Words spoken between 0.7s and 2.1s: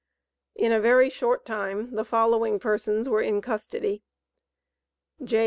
a very short time the